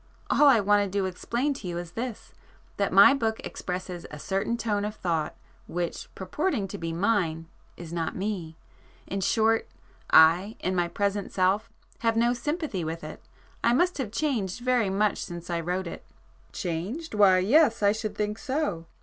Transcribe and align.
All 0.31 0.47
I 0.47 0.59
wanted 0.59 0.91
to 0.93 1.05
explain 1.05 1.53
to 1.53 1.67
you 1.67 1.77
is 1.77 1.91
this,—that 1.91 2.91
my 2.91 3.13
book 3.13 3.39
expresses 3.45 4.07
a 4.09 4.17
certain 4.17 4.57
tone 4.57 4.83
of 4.83 4.95
thought 4.95 5.35
which 5.67 6.09
purporting 6.15 6.67
to 6.69 6.79
be 6.79 6.91
mine, 6.91 7.45
is 7.77 7.93
not 7.93 8.15
me,—in 8.15 9.21
short, 9.21 9.67
I, 10.09 10.55
in 10.59 10.75
my 10.75 10.87
present 10.87 11.31
self 11.31 11.69
have 11.99 12.17
no 12.17 12.33
sympathy 12.33 12.83
with 12.83 13.03
it. 13.03 13.21
I 13.63 13.73
must 13.73 13.99
have 13.99 14.09
changed 14.09 14.61
very 14.61 14.89
much 14.89 15.19
since 15.19 15.51
I 15.51 15.59
wrote 15.59 15.85
it." 15.85 16.03
"Changed? 16.51 17.13
Why 17.13 17.37
yes, 17.37 17.83
I 17.83 17.91
should 17.91 18.15
think 18.15 18.39
so!" 18.39 18.87